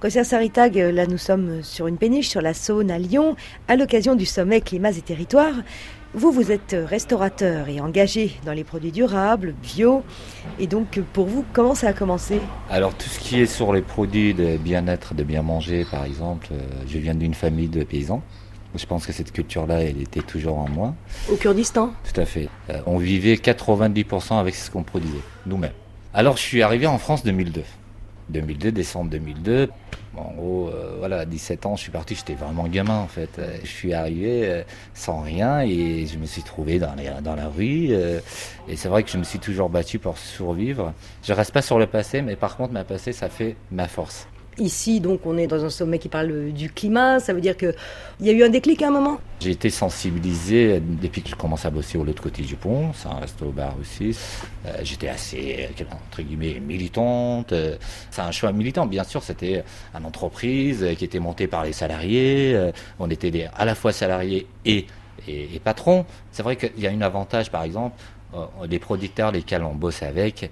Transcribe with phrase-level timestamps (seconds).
[0.00, 3.36] Commissaire Saritag, là nous sommes sur une péniche sur la Saône à Lyon,
[3.68, 5.52] à l'occasion du sommet Climat et Territoires.
[6.14, 10.02] Vous, vous êtes restaurateur et engagé dans les produits durables, bio.
[10.58, 12.40] Et donc, pour vous, comment ça a commencé?
[12.70, 16.48] Alors, tout ce qui est sur les produits de bien-être, de bien manger, par exemple,
[16.52, 16.58] euh,
[16.88, 18.22] je viens d'une famille de paysans.
[18.74, 20.94] Je pense que cette culture-là, elle était toujours en moi.
[21.30, 21.92] Au Kurdistan?
[22.10, 22.48] Tout à fait.
[22.70, 25.72] Euh, on vivait 90% avec ce qu'on produisait, nous-mêmes.
[26.14, 27.62] Alors, je suis arrivé en France 2002.
[28.30, 29.68] 2002, décembre 2002.
[30.16, 33.38] En gros, euh, voilà, à 17 ans, je suis parti, j'étais vraiment gamin en fait.
[33.38, 37.48] Euh, je suis arrivé euh, sans rien et je me suis trouvé dans, dans la
[37.48, 37.90] rue.
[38.68, 40.92] et c'est vrai que je me suis toujours battu pour survivre.
[41.22, 44.26] Je reste pas sur le passé, mais par contre, ma passé, ça fait ma force.
[44.60, 47.18] Ici, donc, on est dans un sommet qui parle du climat.
[47.18, 47.74] Ça veut dire qu'il
[48.20, 51.64] y a eu un déclic à un moment J'ai été sensibilisé depuis que je commence
[51.64, 52.92] à bosser au l'autre côté du pont.
[52.92, 54.14] Ça reste au bar aussi.
[54.66, 57.52] Euh, j'étais assez, entre guillemets, militante.
[57.52, 57.76] Euh,
[58.10, 59.22] c'est un choix militant, bien sûr.
[59.22, 59.64] C'était
[59.98, 62.52] une entreprise qui était montée par les salariés.
[62.54, 64.86] Euh, on était à la fois salariés et,
[65.26, 66.04] et, patrons.
[66.32, 67.96] C'est vrai qu'il y a un avantage, par exemple,
[68.68, 70.46] les producteurs lesquels on bosse avec, euh,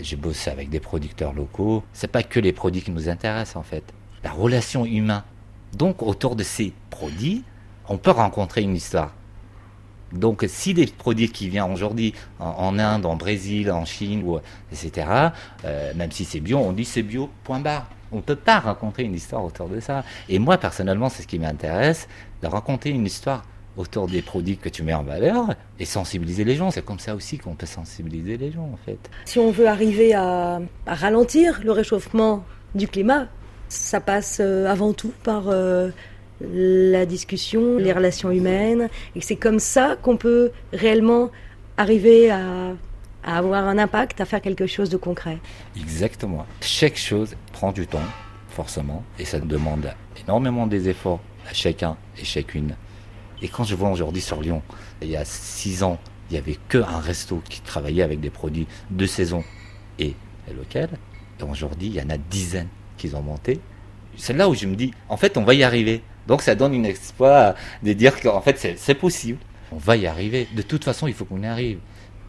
[0.00, 1.82] j'ai bossé avec des producteurs locaux.
[1.92, 3.84] C'est pas que les produits qui nous intéressent en fait.
[4.24, 5.22] La relation humaine.
[5.72, 7.44] Donc autour de ces produits,
[7.88, 9.12] on peut rencontrer une histoire.
[10.12, 14.38] Donc si des produits qui viennent aujourd'hui en, Inde, en Brésil, en Chine, ou,
[14.72, 15.06] etc.,
[15.64, 17.88] euh, même si c'est bio, on dit c'est bio, point barre.
[18.12, 20.04] On ne peut pas raconter une histoire autour de ça.
[20.28, 22.08] Et moi, personnellement, c'est ce qui m'intéresse,
[22.40, 23.42] de raconter une histoire
[23.76, 26.70] autour des produits que tu mets en valeur et sensibiliser les gens.
[26.70, 28.98] C'est comme ça aussi qu'on peut sensibiliser les gens en fait.
[29.24, 33.28] Si on veut arriver à, ralentir le réchauffement du climat,
[33.68, 35.90] ça passe euh, avant tout par euh,
[36.40, 41.30] la discussion, les relations humaines, et c'est comme ça qu'on peut réellement
[41.76, 42.74] arriver à,
[43.24, 45.38] à, avoir un impact, à faire quelque chose de concret.
[45.76, 46.46] Exactement.
[46.60, 47.98] Chaque chose prend du temps,
[48.50, 49.90] forcément, et ça demande
[50.22, 52.74] énormément des efforts à chacun et chacune
[53.42, 54.62] et quand je vois aujourd'hui sur Lyon,
[55.02, 55.98] il y a six ans,
[56.30, 59.44] il n'y avait qu'un resto qui travaillait avec des produits de saison
[59.98, 60.14] et
[60.48, 60.94] locaux.
[61.38, 63.60] Et aujourd'hui, il y en a dizaines qui ont monté.
[64.16, 66.02] C'est là où je me dis, en fait, on va y arriver.
[66.26, 69.38] Donc ça donne une espoir de dire qu'en fait, c'est possible.
[69.70, 70.48] On va y arriver.
[70.54, 71.78] De toute façon, il faut qu'on y arrive.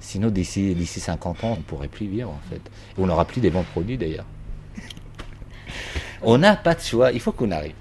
[0.00, 2.60] Sinon, d'ici, d'ici 50 ans, on ne pourrait plus vivre, en fait.
[2.98, 4.26] on n'aura plus des bons produits, d'ailleurs.
[6.22, 7.12] on n'a pas de choix.
[7.12, 7.74] Il faut qu'on arrive.